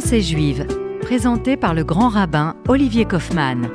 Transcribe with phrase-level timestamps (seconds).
[0.00, 0.64] Pensée juive,
[1.00, 3.68] présentée par le grand rabbin Olivier Kaufmann.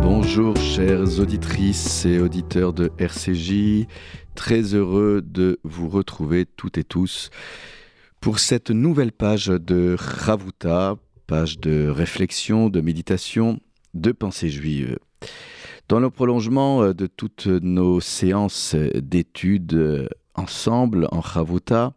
[0.00, 3.88] Bonjour chères auditrices et auditeurs de RCJ,
[4.36, 7.30] très heureux de vous retrouver toutes et tous
[8.20, 10.94] pour cette nouvelle page de Ravuta,
[11.26, 13.58] page de réflexion, de méditation,
[13.94, 14.96] de pensée juive.
[15.88, 21.94] Dans le prolongement de toutes nos séances d'études ensemble en Ravuta,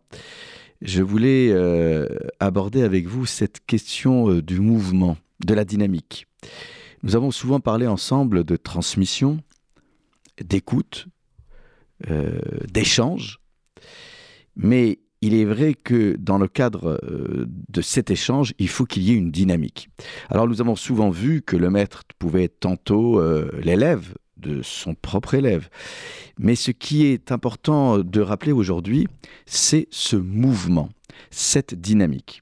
[0.85, 2.07] je voulais euh,
[2.39, 6.27] aborder avec vous cette question euh, du mouvement, de la dynamique.
[7.03, 9.39] Nous avons souvent parlé ensemble de transmission,
[10.41, 11.07] d'écoute,
[12.09, 12.39] euh,
[12.71, 13.39] d'échange,
[14.55, 16.99] mais il est vrai que dans le cadre
[17.69, 19.89] de cet échange, il faut qu'il y ait une dynamique.
[20.29, 23.19] Alors nous avons souvent vu que le maître pouvait être tantôt
[23.59, 24.13] l'élève
[24.45, 25.69] de son propre élève.
[26.37, 29.07] Mais ce qui est important de rappeler aujourd'hui,
[29.45, 30.89] c'est ce mouvement,
[31.31, 32.41] cette dynamique.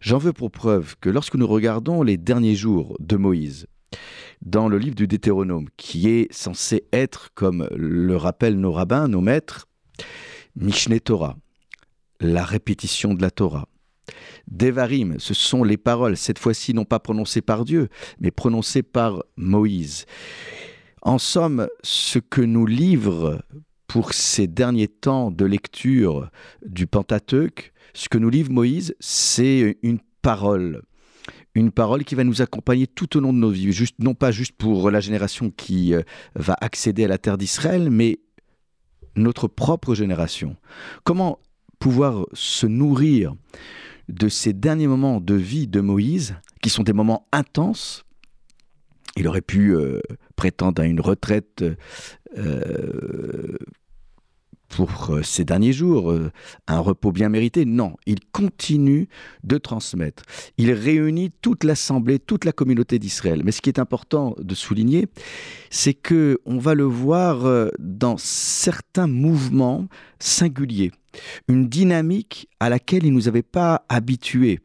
[0.00, 3.66] J'en veux pour preuve que lorsque nous regardons les derniers jours de Moïse,
[4.42, 9.20] dans le livre du Deutéronome, qui est censé être, comme le rappellent nos rabbins, nos
[9.20, 9.66] maîtres,
[10.56, 11.36] Mishneh Torah,
[12.20, 13.68] la répétition de la Torah.
[14.48, 19.22] Devarim, ce sont les paroles, cette fois-ci non pas prononcées par Dieu, mais prononcées par
[19.36, 20.06] Moïse.
[21.02, 23.42] En somme, ce que nous livre
[23.86, 26.30] pour ces derniers temps de lecture
[26.64, 30.82] du Pentateuque, ce que nous livre Moïse, c'est une parole.
[31.54, 34.30] Une parole qui va nous accompagner tout au long de nos vies, juste, non pas
[34.30, 36.02] juste pour la génération qui euh,
[36.34, 38.20] va accéder à la terre d'Israël, mais
[39.16, 40.56] notre propre génération.
[41.02, 41.40] Comment
[41.78, 43.34] pouvoir se nourrir
[44.08, 48.04] de ces derniers moments de vie de Moïse, qui sont des moments intenses,
[49.16, 50.00] il aurait pu euh,
[50.40, 51.62] prétendre à une retraite
[52.38, 53.58] euh,
[54.70, 56.14] pour euh, ces derniers jours,
[56.66, 57.66] un repos bien mérité.
[57.66, 59.10] Non, il continue
[59.44, 60.22] de transmettre.
[60.56, 63.42] Il réunit toute l'assemblée, toute la communauté d'Israël.
[63.44, 65.08] Mais ce qui est important de souligner,
[65.68, 69.88] c'est que on va le voir dans certains mouvements
[70.20, 70.92] singuliers,
[71.48, 74.60] une dynamique à laquelle il nous avait pas habitués.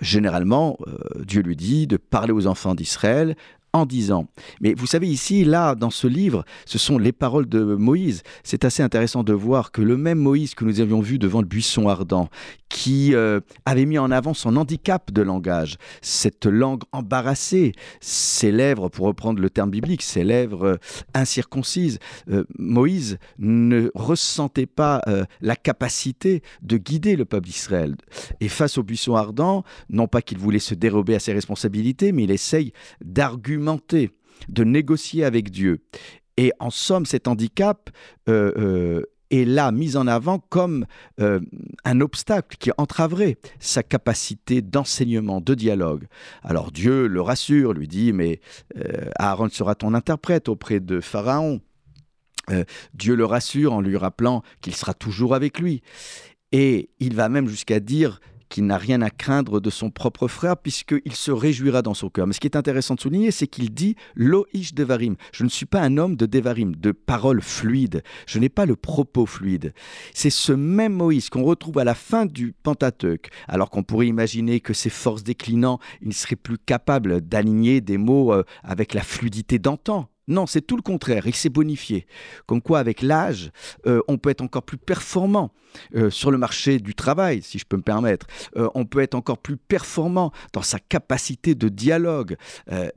[0.00, 0.76] Généralement,
[1.24, 3.36] Dieu lui dit de parler aux enfants d'Israël
[3.76, 4.26] en disant.
[4.60, 8.22] Mais vous savez, ici, là, dans ce livre, ce sont les paroles de Moïse.
[8.42, 11.46] C'est assez intéressant de voir que le même Moïse que nous avions vu devant le
[11.46, 12.28] buisson ardent,
[12.68, 18.88] qui euh, avait mis en avant son handicap de langage, cette langue embarrassée, ses lèvres,
[18.88, 20.76] pour reprendre le terme biblique, ses lèvres euh,
[21.14, 21.98] incirconcises,
[22.30, 25.02] euh, Moïse ne ressentait pas
[25.40, 27.96] la capacité de guider le peuple d'Israël.
[28.40, 32.24] Et face au buisson ardent, non pas qu'il voulait se dérober à ses responsabilités, mais
[32.24, 32.72] il essaye
[33.04, 34.10] d'argumenter
[34.48, 35.80] de négocier avec Dieu.
[36.36, 37.90] Et en somme, cet handicap
[39.30, 40.86] est là mis en avant comme
[41.20, 41.40] euh,
[41.84, 46.06] un obstacle qui entraverait sa capacité d'enseignement, de dialogue.
[46.42, 48.40] Alors Dieu le rassure, lui dit, mais
[49.16, 51.60] Aaron sera ton interprète auprès de Pharaon.
[52.94, 55.82] Dieu le rassure en lui rappelant qu'il sera toujours avec lui.
[56.52, 60.56] Et il va même jusqu'à dire qu'il n'a rien à craindre de son propre frère,
[60.56, 62.26] puisqu'il se réjouira dans son cœur.
[62.26, 65.16] Mais ce qui est intéressant de souligner, c'est qu'il dit Loïch Devarim.
[65.32, 68.02] Je ne suis pas un homme de Devarim, de paroles fluides.
[68.26, 69.72] Je n'ai pas le propos fluide.
[70.14, 74.60] C'est ce même Moïse qu'on retrouve à la fin du Pentateuque, alors qu'on pourrait imaginer
[74.60, 79.02] que ses forces déclinant, il ne serait plus capable d'aligner des mots euh, avec la
[79.02, 80.08] fluidité d'antan.
[80.28, 82.06] Non, c'est tout le contraire, il s'est bonifié.
[82.46, 83.50] Comme quoi, avec l'âge,
[83.86, 85.52] euh, on peut être encore plus performant
[85.94, 88.26] euh, sur le marché du travail, si je peux me permettre.
[88.56, 92.36] Euh, on peut être encore plus performant dans sa capacité de dialogue.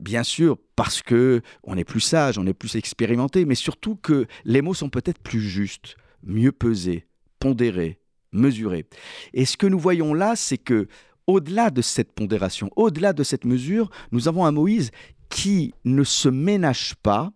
[0.00, 4.26] bien sûr, parce que on est plus sage, on est plus expérimenté, mais surtout que
[4.44, 7.06] les mots sont peut-être plus justes, mieux pesés,
[7.38, 8.00] pondérés,
[8.32, 8.86] mesurés.
[9.34, 10.88] Et ce que nous voyons là, c'est que
[11.26, 14.90] au-delà de cette pondération, au-delà de cette mesure, nous avons un Moïse
[15.30, 17.32] qui ne se ménage pas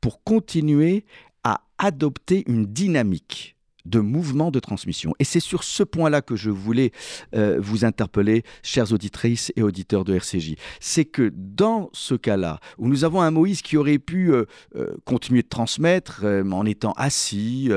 [0.00, 1.04] pour continuer
[1.44, 3.56] à adopter une dynamique
[3.88, 5.14] de mouvement de transmission.
[5.18, 6.92] Et c'est sur ce point-là que je voulais
[7.34, 10.56] euh, vous interpeller, chères auditrices et auditeurs de RCJ.
[10.80, 14.44] C'est que dans ce cas-là, où nous avons un Moïse qui aurait pu euh,
[14.76, 17.70] euh, continuer de transmettre en étant assis,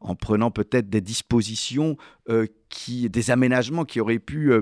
[0.00, 1.96] en prenant peut-être des dispositions,
[2.28, 4.52] des aménagements qui auraient pu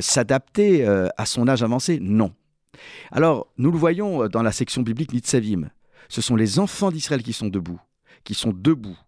[0.00, 2.32] s'adapter à son âge avancé, non.
[3.10, 5.70] Alors, nous le voyons dans la section biblique Nitzavim.
[6.08, 7.80] Ce sont les enfants d'Israël qui sont debout,
[8.24, 8.98] qui sont debout.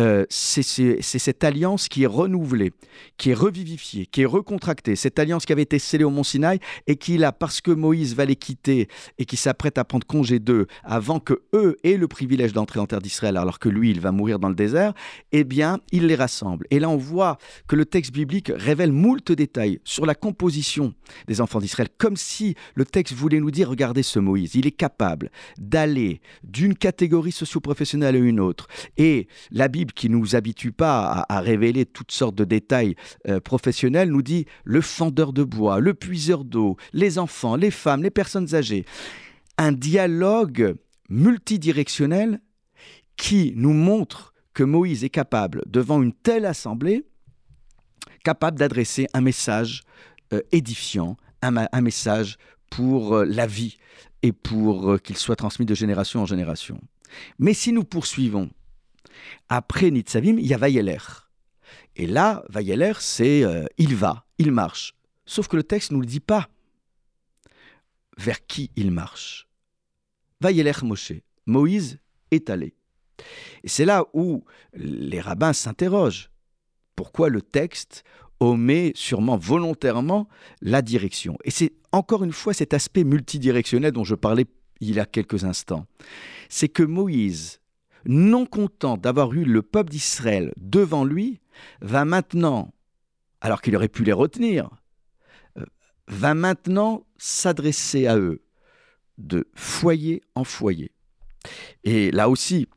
[0.00, 0.62] Euh, c'est
[1.02, 2.72] cette alliance qui est renouvelée,
[3.16, 4.96] qui est revivifiée, qui est recontractée.
[4.96, 8.14] Cette alliance qui avait été scellée au Mont Sinaï et qui, là, parce que Moïse
[8.14, 8.88] va les quitter
[9.18, 12.86] et qui s'apprête à prendre congé d'eux avant que eux aient le privilège d'entrer en
[12.86, 14.94] terre d'Israël, alors que lui, il va mourir dans le désert,
[15.32, 16.66] eh bien, il les rassemble.
[16.70, 20.94] Et là, on voit que le texte biblique révèle moult détails sur la composition
[21.26, 24.72] des enfants d'Israël, comme si le texte voulait nous dire, regardez ce Moïse, il est
[24.72, 28.68] capable d'aller d'une catégorie socio-professionnelle à une autre.
[28.96, 32.94] Et la Bible, qui ne nous habitue pas à, révéler toutes sortes de détails
[33.28, 38.02] euh, professionnels, nous dit le fendeur de bois, le puiseur d'eau, les enfants, les femmes,
[38.02, 38.84] les personnes âgées.
[39.58, 40.76] Un dialogue
[41.08, 42.40] multidirectionnel
[43.16, 47.04] qui nous montre que Moïse est capable, devant une telle assemblée,
[48.24, 49.82] capable d'adresser un message
[50.32, 52.38] euh, édifiant, un, message
[52.70, 53.76] pour euh, la vie
[54.22, 56.80] et pour qu'il soit transmis de génération en génération.
[57.38, 58.48] Mais si nous poursuivons
[59.48, 60.98] après Nitzavim, il y a Vayeler.
[61.96, 64.94] Et là, Vayeler, c'est euh, il va, il marche.
[65.26, 66.48] Sauf que le texte ne nous le dit pas
[68.16, 69.48] vers qui il marche?
[70.40, 71.12] Vayeler Moshe.
[71.46, 71.98] Moïse
[72.30, 72.74] est allé.
[73.62, 76.30] Et c'est là où les rabbins s'interrogent.
[76.96, 78.04] Pourquoi le texte
[78.40, 80.28] omet sûrement volontairement
[80.60, 81.38] la direction?
[81.44, 84.46] Et c'est encore une fois cet aspect multidirectionnel dont je parlais
[84.80, 85.86] il y a quelques instants.
[86.48, 87.60] C'est que Moïse
[88.06, 91.40] non content d'avoir eu le peuple d'Israël devant lui,
[91.80, 92.72] va maintenant,
[93.40, 94.70] alors qu'il aurait pu les retenir,
[95.58, 95.64] euh,
[96.08, 98.42] va maintenant s'adresser à eux
[99.18, 100.90] de foyer en foyer.
[101.84, 102.68] Et là aussi,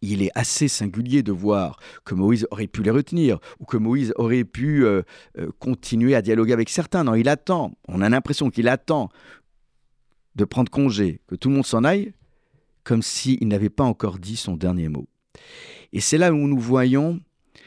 [0.00, 4.12] il est assez singulier de voir que Moïse aurait pu les retenir ou que Moïse
[4.16, 5.02] aurait pu euh,
[5.38, 7.04] euh, continuer à dialoguer avec certains.
[7.04, 9.08] Non, il attend, on a l'impression qu'il attend
[10.36, 12.12] de prendre congé, que tout le monde s'en aille
[12.88, 15.06] comme s'il n'avait pas encore dit son dernier mot.
[15.92, 17.20] Et c'est là où nous voyons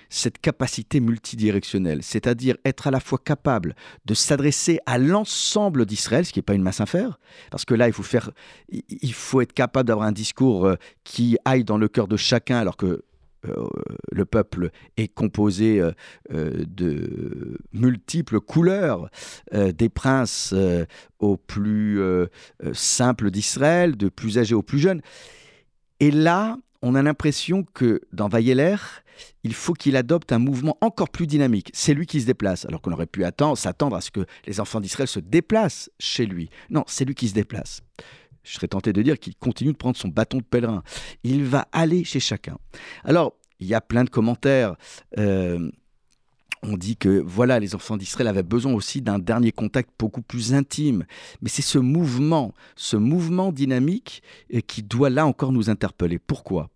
[0.10, 3.76] cette capacité multidirectionnelle, c'est-à-dire être à la fois capable
[4.06, 7.20] de s'adresser à l'ensemble d'Israël, ce qui n'est pas une masse affaire,
[7.52, 8.32] parce que là, il faut, faire,
[8.70, 12.58] il faut être capable d'avoir un discours euh, qui aille dans le cœur de chacun,
[12.58, 13.04] alors que
[13.48, 13.66] euh,
[14.12, 15.92] le peuple est composé euh,
[16.34, 19.10] euh, de multiples couleurs,
[19.52, 20.54] des princes
[21.20, 22.00] aux plus
[22.74, 25.02] simples d'Israël, de plus âgés aux plus jeunes.
[26.00, 28.76] Et là, on a l'impression que dans Vayeler,
[29.44, 31.70] il faut qu'il adopte un mouvement encore plus dynamique.
[31.74, 34.60] C'est lui qui se déplace, alors qu'on aurait pu attendre, s'attendre à ce que les
[34.60, 36.50] enfants d'Israël se déplacent chez lui.
[36.70, 37.82] Non, c'est lui qui se déplace
[38.44, 40.84] je serais tenté de dire qu'il continue de prendre son bâton de pèlerin.
[41.24, 42.58] Il va aller chez chacun.
[43.04, 44.76] Alors, il y a plein de commentaires.
[45.18, 45.70] Euh,
[46.64, 50.54] on dit que voilà, les enfants d'Israël avaient besoin aussi d'un dernier contact beaucoup plus
[50.54, 51.06] intime.
[51.42, 54.22] Mais c'est ce mouvement, ce mouvement dynamique
[54.54, 56.20] euh, qui doit là encore nous interpeller.
[56.20, 56.70] Pourquoi?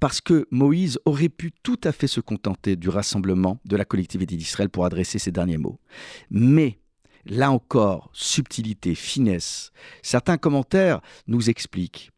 [0.00, 4.34] Parce que Moïse aurait pu tout à fait se contenter du rassemblement de la collectivité
[4.34, 5.78] d'Israël pour adresser ses derniers mots.
[6.28, 6.80] Mais
[7.24, 9.72] Là encore, subtilité, finesse.
[10.02, 12.10] Certains commentaires nous expliquent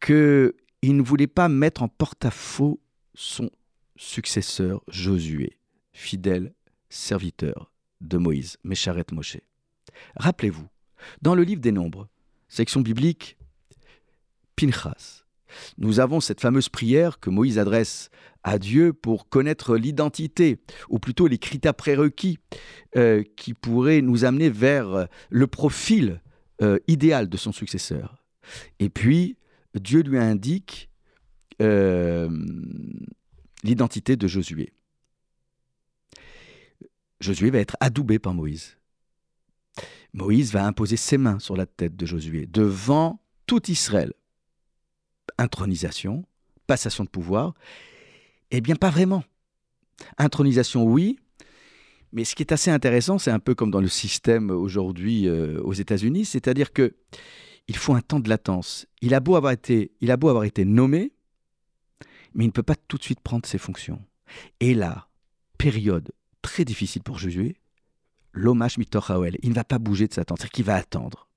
[0.00, 0.52] qu'il
[0.84, 2.80] ne voulait pas mettre en porte-à-faux
[3.14, 3.50] son
[3.96, 5.58] successeur Josué,
[5.92, 6.54] fidèle
[6.88, 9.38] serviteur de Moïse, Mécharet Moshe.
[10.16, 10.68] Rappelez-vous,
[11.22, 12.08] dans le livre des Nombres,
[12.48, 13.36] section biblique,
[14.54, 15.25] Pinchas,
[15.78, 18.10] nous avons cette fameuse prière que Moïse adresse
[18.42, 22.38] à Dieu pour connaître l'identité, ou plutôt les critères prérequis
[22.96, 26.20] euh, qui pourraient nous amener vers le profil
[26.62, 28.24] euh, idéal de son successeur.
[28.78, 29.36] Et puis,
[29.74, 30.88] Dieu lui indique
[31.60, 32.30] euh,
[33.62, 34.72] l'identité de Josué.
[37.20, 38.76] Josué va être adoubé par Moïse.
[40.12, 44.12] Moïse va imposer ses mains sur la tête de Josué devant tout Israël.
[45.38, 46.24] Intronisation,
[46.66, 47.54] passation de pouvoir,
[48.50, 49.24] eh bien pas vraiment.
[50.18, 51.18] Intronisation, oui,
[52.12, 55.60] mais ce qui est assez intéressant, c'est un peu comme dans le système aujourd'hui euh,
[55.62, 56.94] aux États-Unis, c'est-à-dire que
[57.68, 58.86] il faut un temps de latence.
[59.02, 61.12] Il a beau avoir été, il a beau avoir été nommé,
[62.34, 64.00] mais il ne peut pas tout de suite prendre ses fonctions.
[64.60, 65.08] Et là,
[65.58, 66.12] période
[66.42, 67.56] très difficile pour Josué,
[68.32, 71.28] l'hommage mitochaoel, il ne va pas bouger de sa tente, c'est qu'il va attendre.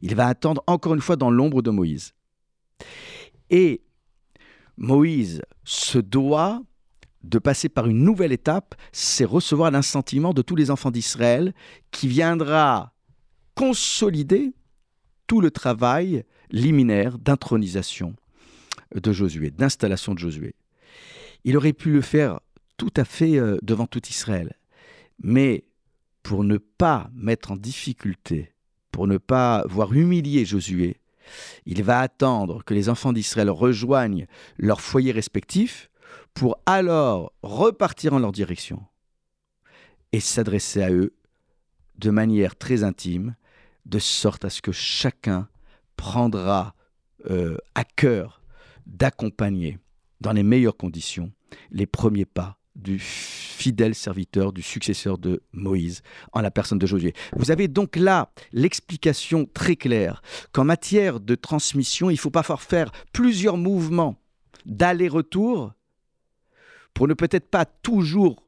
[0.00, 2.14] Il va attendre encore une fois dans l'ombre de Moïse.
[3.54, 3.82] Et
[4.76, 6.60] Moïse se doit
[7.22, 11.54] de passer par une nouvelle étape, c'est recevoir l'assentiment de tous les enfants d'Israël
[11.92, 12.92] qui viendra
[13.54, 14.54] consolider
[15.28, 18.16] tout le travail liminaire d'intronisation
[18.92, 20.56] de Josué, d'installation de Josué.
[21.44, 22.40] Il aurait pu le faire
[22.76, 24.58] tout à fait euh, devant tout Israël.
[25.22, 25.62] Mais
[26.24, 28.52] pour ne pas mettre en difficulté,
[28.90, 30.98] pour ne pas voir humilier Josué,
[31.66, 34.26] il va attendre que les enfants d'Israël rejoignent
[34.58, 35.90] leur foyer respectif
[36.34, 38.84] pour alors repartir en leur direction
[40.12, 41.14] et s'adresser à eux
[41.98, 43.36] de manière très intime,
[43.86, 45.48] de sorte à ce que chacun
[45.96, 46.74] prendra
[47.30, 48.42] euh, à cœur
[48.86, 49.78] d'accompagner
[50.20, 51.32] dans les meilleures conditions
[51.70, 56.02] les premiers pas du fidèle serviteur, du successeur de Moïse,
[56.32, 57.14] en la personne de Josué.
[57.36, 62.42] Vous avez donc là l'explication très claire qu'en matière de transmission, il ne faut pas
[62.42, 64.16] faire plusieurs mouvements
[64.66, 65.72] d'aller-retour
[66.94, 68.44] pour ne peut-être pas toujours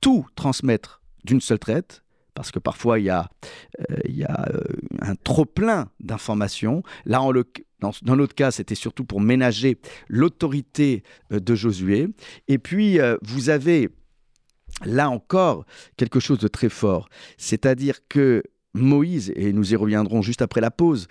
[0.00, 2.02] tout transmettre d'une seule traite,
[2.36, 3.28] parce que parfois il y a,
[3.90, 4.60] euh, euh,
[5.00, 6.82] un trop-plein d'informations.
[7.06, 7.26] Là,
[7.80, 11.02] dans, notre cas, c'était surtout pour ménager l'autorité
[11.32, 12.08] euh, de Josué.
[12.46, 13.88] Et puis, vous avez
[14.84, 15.64] là encore
[15.96, 18.42] quelque chose de très fort, c'est-à-dire que
[18.74, 21.08] Moïse, et nous y reviendrons juste après la pause,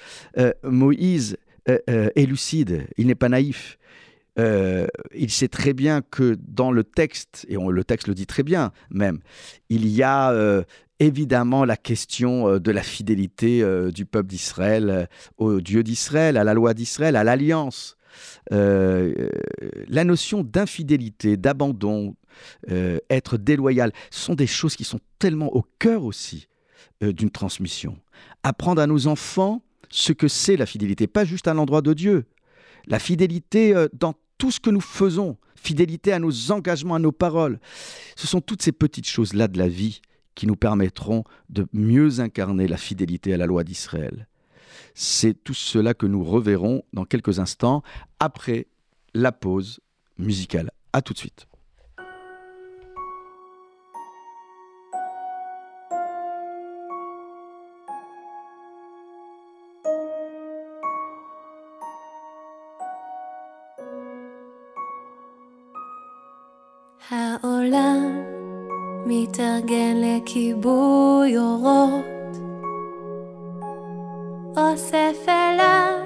[0.63, 3.79] Moïse est lucide, il n'est pas naïf.
[4.37, 8.43] Euh, il sait très bien que dans le texte, et le texte le dit très
[8.43, 9.19] bien même,
[9.69, 10.63] il y a euh,
[10.99, 13.63] évidemment la question euh, de la fidélité
[13.93, 17.97] du peuple d'Israël au Dieu d'Israël, à la loi d'Israël, à l'alliance.
[18.51, 22.15] la notion d'infidélité, d'abandon,
[23.09, 26.47] être déloyal, sont des choses qui sont tellement au cœur aussi
[27.01, 27.97] d'une transmission.
[28.43, 32.25] Apprendre à nos enfants ce que c'est la fidélité, pas juste à l'endroit de Dieu,
[32.87, 37.59] la fidélité dans tout ce que nous faisons, fidélité à nos engagements, à nos paroles.
[38.15, 40.01] Ce sont toutes ces petites choses-là de la vie
[40.35, 44.27] qui nous permettront de mieux incarner la fidélité à la loi d'Israël.
[44.93, 47.83] C'est tout cela que nous reverrons dans quelques instants
[48.19, 48.67] après
[49.13, 49.79] la pause
[50.17, 50.71] musicale.
[50.93, 51.47] A tout de suite.
[69.55, 72.37] מתארגן לכיבוי אורות,
[74.57, 75.99] אוסף אליו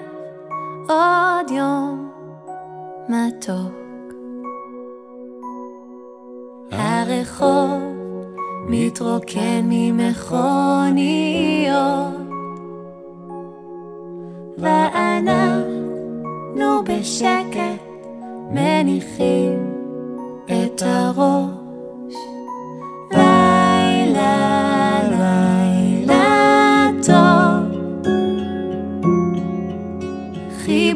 [0.90, 2.12] עוד יום
[3.10, 3.74] מתוק.
[6.72, 7.82] הרחוב
[8.68, 10.50] מתרוקן ממכוניות,
[14.58, 15.34] ואנחנו
[16.86, 17.84] בשקט
[18.52, 19.74] מניחים
[20.46, 21.59] את הראש.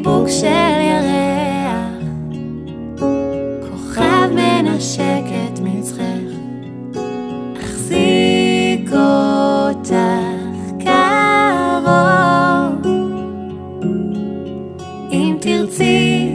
[0.04, 2.04] חיבוק של ירח,
[3.70, 6.02] כוכב מנשק את מצחך,
[7.60, 9.90] אחזיק אותך
[10.78, 11.94] קרוב,
[15.12, 16.30] אם תרצי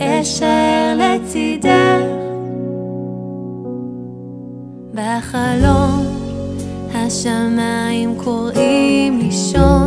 [0.00, 2.04] אשאר לצידך
[4.94, 6.06] בחלום
[6.94, 9.77] השמיים קוראים לישון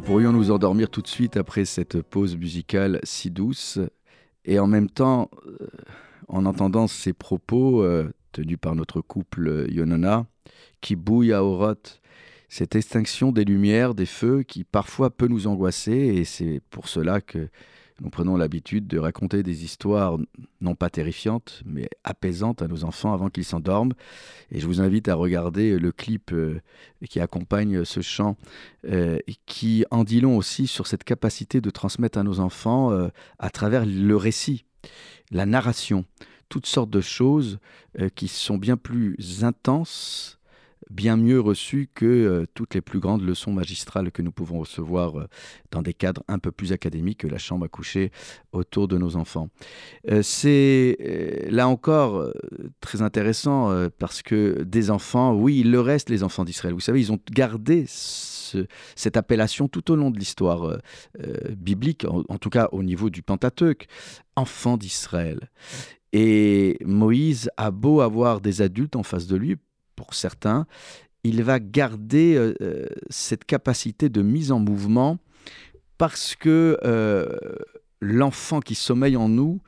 [0.00, 3.78] pourrions nous endormir tout de suite après cette pause musicale si douce.
[4.44, 5.68] Et en même temps, euh,
[6.28, 10.26] en entendant ces propos euh, tenus par notre couple euh, Yonona,
[10.80, 12.00] qui bouille à Oroth,
[12.48, 17.20] cette extinction des lumières, des feux qui parfois peut nous angoisser, et c'est pour cela
[17.20, 17.48] que
[18.00, 20.18] Nous prenons l'habitude de raconter des histoires
[20.60, 23.92] non pas terrifiantes, mais apaisantes à nos enfants avant qu'ils s'endorment.
[24.50, 26.60] Et je vous invite à regarder le clip euh,
[27.08, 28.36] qui accompagne ce chant,
[28.88, 33.08] euh, qui en dit long aussi sur cette capacité de transmettre à nos enfants euh,
[33.38, 34.64] à travers le récit,
[35.30, 36.04] la narration,
[36.48, 37.58] toutes sortes de choses
[38.14, 40.38] qui sont bien plus intenses
[40.92, 45.18] bien mieux reçu que euh, toutes les plus grandes leçons magistrales que nous pouvons recevoir
[45.18, 45.26] euh,
[45.70, 48.12] dans des cadres un peu plus académiques que la chambre à coucher
[48.52, 49.48] autour de nos enfants.
[50.10, 52.30] Euh, c'est là encore
[52.80, 56.74] très intéressant parce que des enfants, oui, il le reste les enfants d'Israël.
[56.74, 60.78] Vous savez, ils ont gardé cette appellation tout au long de l'histoire
[61.56, 63.86] biblique, en, en, tout cas au niveau du Pentateuque,
[64.36, 65.50] enfants d'Israël.
[66.12, 69.56] Et Moïse a beau avoir des adultes en face de lui,
[69.96, 70.66] pour certains,
[71.24, 75.18] il va garder euh, euh, cette capacité de mise en mouvement
[75.98, 77.28] parce que euh,
[78.02, 79.60] l'enfant qui sommeille en nous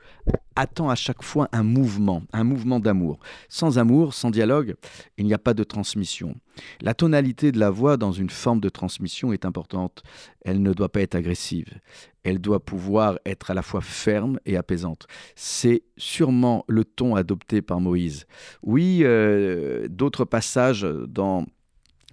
[0.57, 3.19] attend à chaque fois un mouvement, un mouvement d'amour.
[3.47, 4.75] Sans amour, sans dialogue,
[5.17, 6.35] il n'y a pas de transmission.
[6.81, 10.03] La tonalité de la voix dans une forme de transmission est importante.
[10.41, 11.79] Elle ne doit pas être agressive.
[12.23, 15.07] Elle doit pouvoir être à la fois ferme et apaisante.
[15.35, 18.25] C'est sûrement le ton adopté par Moïse.
[18.63, 21.45] Oui, euh, d'autres passages dans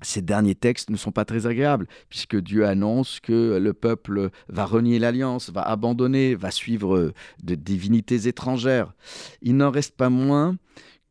[0.02, 4.64] ces derniers textes ne sont pas très agréables, puisque Dieu annonce que le peuple va
[4.64, 8.94] renier l'alliance, va abandonner, va suivre de divinités étrangères.
[9.42, 10.56] Il n'en reste pas moins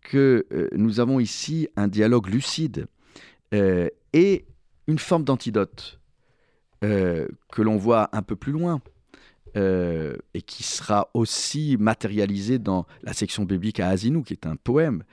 [0.02, 2.88] que euh, nous avons ici un dialogue lucide
[3.54, 4.46] euh, et
[4.88, 6.00] une forme d'antidote
[6.84, 8.82] euh, que l'on voit un peu plus loin.
[9.54, 15.04] et qui sera aussi matérialisé dans la section biblique à Azinou, qui est un poème.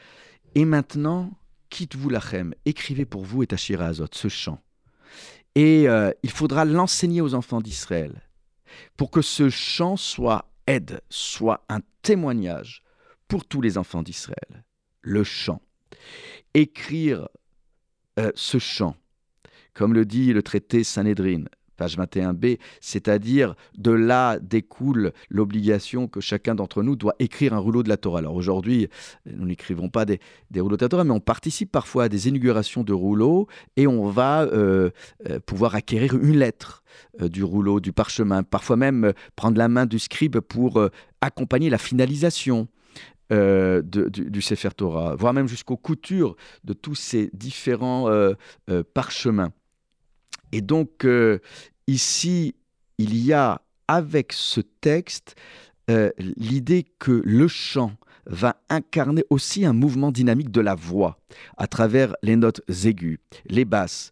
[0.54, 1.32] Et maintenant,
[1.70, 4.62] quitte-vous lachem, écrivez pour vous et Tachira Azot, ce chant.
[5.54, 8.22] Et euh, il faudra l'enseigner aux enfants d'Israël
[8.96, 12.82] pour que ce chant soit aide, soit un témoignage
[13.26, 14.64] pour tous les enfants d'Israël.
[15.00, 15.62] Le chant.
[16.54, 17.28] Écrire
[18.18, 18.96] euh, ce chant,
[19.74, 21.44] comme le dit le traité Sanhedrin,
[21.78, 27.82] page 21b, c'est-à-dire de là découle l'obligation que chacun d'entre nous doit écrire un rouleau
[27.82, 28.18] de la Torah.
[28.18, 28.88] Alors aujourd'hui,
[29.24, 30.20] nous n'écrivons pas des,
[30.56, 34.08] rouleaux de la Torah, mais on participe parfois à des inaugurations de rouleaux et on
[34.08, 34.90] va euh,
[35.30, 36.82] euh, pouvoir acquérir une lettre
[37.22, 40.82] euh, du rouleau, du parchemin, parfois même prendre la main du scribe pour
[41.20, 42.68] accompagner la finalisation.
[43.30, 48.08] du, du, Sefer Torah, voire même jusqu'aux coutures de tous ces différents
[48.94, 49.52] parchemins.
[50.52, 51.38] Et donc, euh,
[51.86, 52.54] ici,
[52.98, 55.34] il y a avec ce texte
[55.90, 57.92] euh, l'idée que le chant
[58.26, 61.18] va incarner aussi un mouvement dynamique de la voix
[61.56, 64.10] à travers les notes aiguës, les basses.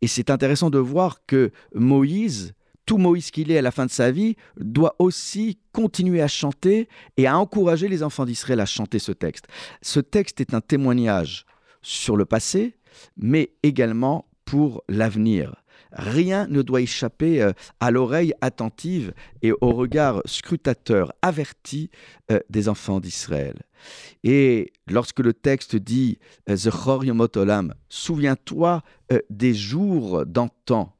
[0.00, 2.54] Et c'est intéressant de voir que Moïse,
[2.86, 6.88] tout Moïse qu'il est à la fin de sa vie, doit aussi continuer à chanter
[7.18, 9.46] et à encourager les enfants d'Israël à chanter ce texte.
[9.82, 11.44] Ce texte est un témoignage
[11.82, 12.74] sur le passé,
[13.18, 15.62] mais également pour l'avenir.
[15.92, 21.90] Rien ne doit échapper euh, à l'oreille attentive et au regard scrutateur averti
[22.30, 23.56] euh, des enfants d'Israël.
[24.24, 26.18] Et lorsque le texte dit
[26.50, 27.04] euh, Zechor
[27.36, 28.82] Olam, souviens-toi
[29.30, 30.94] des jours d'antan,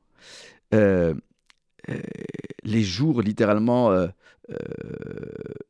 [0.72, 1.12] les
[2.83, 4.09] jours littéralement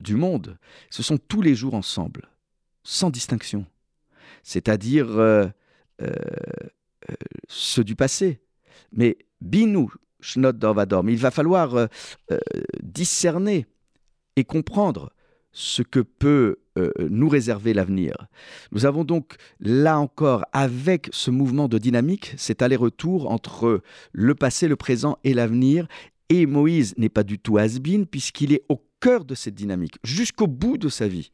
[0.01, 0.57] du monde,
[0.91, 2.29] ce sont tous les jours ensemble,
[2.85, 3.67] sans distinction.
[4.45, 5.51] C'est-à-dire
[7.49, 8.41] ceux du passé,
[8.93, 10.53] mais binou, shnot
[11.09, 11.87] il va falloir euh,
[12.31, 12.39] euh,
[12.83, 13.67] discerner
[14.37, 15.13] et comprendre
[15.53, 18.15] ce que peut euh, nous réserver l'avenir.
[18.73, 24.69] Nous avons donc là encore, avec ce mouvement de dynamique, cet aller-retour entre le passé,
[24.69, 25.89] le présent et l'avenir.
[26.29, 30.47] Et Moïse n'est pas du tout has puisqu'il est au cœur de cette dynamique, jusqu'au
[30.47, 31.31] bout de sa vie.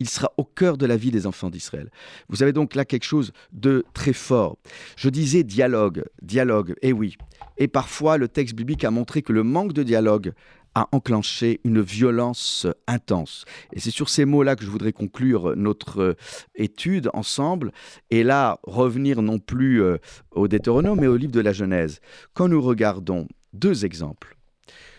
[0.00, 1.90] Il sera au cœur de la vie des enfants d'Israël.
[2.28, 4.56] Vous avez donc là quelque chose de très fort.
[4.96, 7.16] Je disais dialogue, dialogue, et eh oui.
[7.58, 10.32] Et parfois, le texte biblique a montré que le manque de dialogue
[10.74, 13.46] a enclenché une violence intense.
[13.72, 16.14] Et c'est sur ces mots-là que je voudrais conclure notre euh,
[16.54, 17.72] étude ensemble,
[18.10, 19.96] et là revenir non plus euh,
[20.32, 22.00] au Deutéronome, mais au livre de la Genèse.
[22.34, 24.36] Quand nous regardons deux exemples,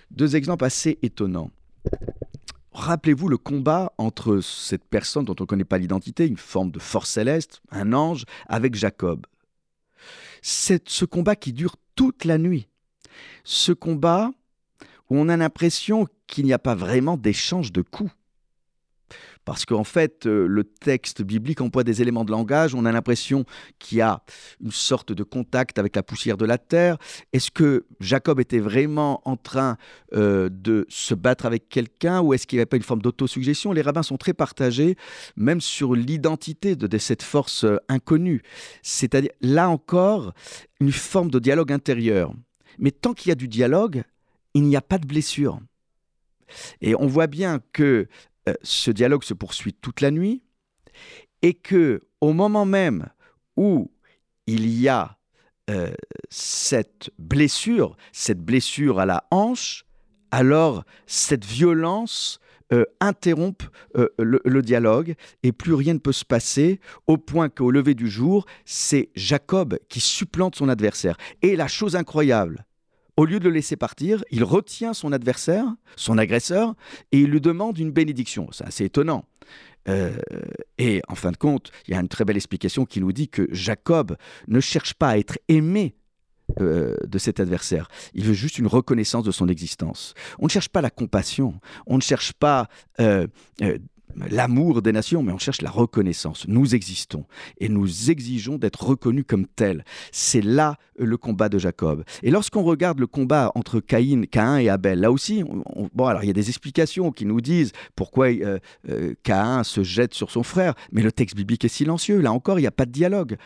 [0.10, 1.52] deux exemples assez étonnants.
[2.72, 6.80] Rappelez-vous le combat entre cette personne dont on ne connaît pas l'identité, une forme de
[6.80, 9.26] force céleste, un ange, avec Jacob.
[10.42, 12.68] C'est ce combat qui dure toute la nuit.
[13.44, 14.32] Ce combat
[15.10, 18.12] où on a l'impression qu'il n'y a pas vraiment d'échange de coups.
[19.48, 23.46] Parce qu'en fait, euh, le texte biblique emploie des éléments de langage, on a l'impression
[23.80, 24.22] qu'il y a
[24.62, 26.98] une sorte de contact avec la poussière de la terre.
[27.32, 29.78] Est-ce que Jacob était vraiment en train
[30.14, 33.72] euh, de se battre avec quelqu'un ou est-ce qu'il n'y avait pas une forme d'autosuggestion?
[33.72, 34.98] Les rabbins sont très partagés,
[35.38, 38.42] même sur l'identité de, cette force euh, inconnue.
[38.82, 40.34] C'est-à-dire, là encore,
[40.82, 42.34] une forme de dialogue intérieur.
[42.80, 44.04] Mais tant qu'il y a du dialogue,
[44.54, 45.62] il n'y a pas de blessure.
[46.82, 48.08] Et on voit bien que
[48.48, 50.42] euh, ce dialogue se poursuit toute la nuit
[51.42, 53.08] et que au moment même
[53.56, 53.92] où
[54.46, 55.18] il y a
[55.70, 55.92] euh,
[56.30, 59.86] cette blessure, cette blessure à la hanche,
[60.32, 62.40] alors cette violence
[62.74, 63.70] euh, interrompt
[64.20, 68.46] le dialogue et plus rien ne peut se passer au point qu'au lever du jour,
[68.66, 71.18] c'est Jacob qui supplante son adversaire.
[71.42, 72.67] Et la chose incroyable,
[73.18, 76.76] au lieu de le laisser partir, il retient son adversaire, son agresseur,
[77.12, 78.48] et il lui demande une bénédiction.
[78.52, 79.26] C'est assez étonnant.
[79.90, 80.18] Euh,
[80.78, 83.30] et en fin de compte, il y a une très belle explication qui nous dit
[83.30, 85.96] que Jacob ne cherche pas à être aimé
[86.62, 87.88] euh, de cet adversaire.
[88.14, 90.14] Il veut juste une reconnaissance de son existence.
[90.40, 92.68] On ne cherche pas la compassion, on ne cherche pas
[93.00, 93.28] euh,
[94.30, 96.46] l'amour des nations, mais on cherche la reconnaissance.
[96.48, 97.26] Nous existons
[97.60, 99.84] et nous exigeons d'être reconnus comme tels.
[100.12, 102.04] C'est là euh, le combat de Jacob.
[102.24, 106.06] Et lorsqu'on regarde le combat entre Caïn, Caïn et Abel, là aussi, on- on- bon,
[106.06, 110.14] alors il y a des explications qui nous disent pourquoi euh, euh, Caïn se jette
[110.14, 112.20] sur son frère, mais le texte biblique est silencieux.
[112.20, 113.38] Là encore, il n'y a pas de dialogue.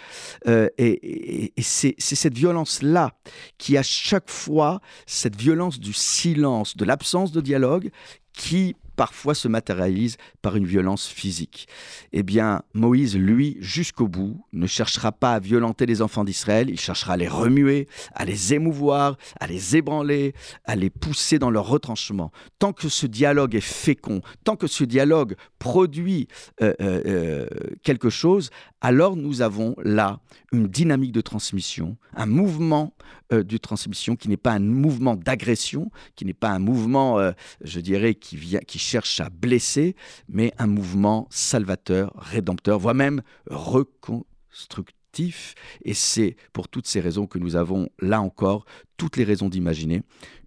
[0.47, 3.13] Et et- c'est cette violence-là
[3.57, 7.89] qui, à chaque fois, cette violence du silence, de l'absence de dialogue,
[8.33, 11.67] qui parfois se matérialise par une violence physique.
[12.13, 16.79] Eh bien, Moïse, lui, jusqu'au bout, ne cherchera pas à violenter les enfants d'Israël, il
[16.79, 20.35] cherchera à les remuer, à les émouvoir, à les ébranler,
[20.65, 22.31] à les pousser dans leur retranchement.
[22.59, 26.27] Tant que ce dialogue est fécond, tant que ce dialogue produit
[26.61, 27.47] euh, euh, euh,
[27.81, 30.19] quelque chose, alors nous avons là
[30.51, 32.93] une dynamique de transmission, un mouvement
[33.31, 38.13] de transmission qui n'est pas un mouvement d'agression, qui n'est pas un mouvement, je dirais,
[38.13, 39.95] qui, vient, qui cherche à blesser,
[40.27, 45.55] mais un mouvement salvateur, rédempteur, voire même reconstructif.
[45.85, 48.65] Et c'est pour toutes ces raisons que nous avons, là encore,
[48.97, 50.01] toutes les raisons d'imaginer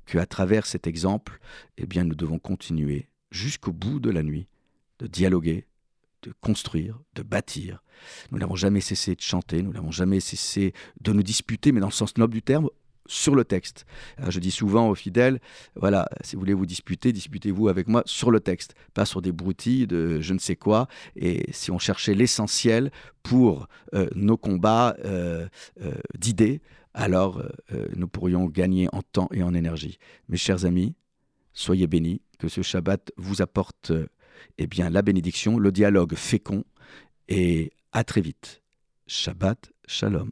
[0.04, 1.40] qu'à travers cet exemple,
[1.78, 4.46] eh bien, nous devons continuer jusqu'au bout de la nuit
[4.98, 5.66] de dialoguer,
[6.22, 7.82] de construire, de bâtir.
[8.30, 11.88] Nous n'avons jamais cessé de chanter, nous n'avons jamais cessé de nous disputer, mais dans
[11.88, 12.68] le sens noble du terme,
[13.06, 13.86] sur le texte.
[14.16, 15.40] Alors, je dis souvent aux fidèles,
[15.76, 19.32] voilà, si vous voulez vous disputer, disputez-vous avec moi sur le texte, pas sur des
[19.32, 20.88] broutilles de je ne sais quoi.
[21.16, 22.90] Et si on cherchait l'essentiel
[23.22, 25.48] pour euh, nos combats euh,
[25.80, 26.60] euh, d'idées,
[26.94, 29.98] alors euh, nous pourrions gagner en temps et en énergie.
[30.28, 30.94] Mes chers amis,
[31.52, 34.06] soyez bénis, que ce Shabbat vous apporte euh,
[34.58, 36.64] eh bien, la bénédiction, le dialogue fécond,
[37.28, 38.62] et à très vite.
[39.06, 40.30] Shabbat Shalom.